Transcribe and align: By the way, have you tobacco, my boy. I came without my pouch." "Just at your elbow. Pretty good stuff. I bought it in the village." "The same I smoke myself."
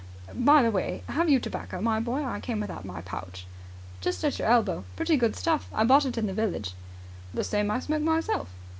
By 0.33 0.63
the 0.63 0.71
way, 0.71 1.03
have 1.09 1.29
you 1.29 1.39
tobacco, 1.39 1.79
my 1.79 1.99
boy. 1.99 2.23
I 2.25 2.39
came 2.39 2.59
without 2.59 2.85
my 2.85 3.01
pouch." 3.01 3.45
"Just 3.99 4.23
at 4.25 4.39
your 4.39 4.47
elbow. 4.47 4.83
Pretty 4.95 5.15
good 5.15 5.35
stuff. 5.35 5.69
I 5.71 5.83
bought 5.83 6.05
it 6.05 6.17
in 6.17 6.25
the 6.25 6.33
village." 6.33 6.73
"The 7.35 7.43
same 7.43 7.69
I 7.69 7.79
smoke 7.81 8.01
myself." 8.01 8.49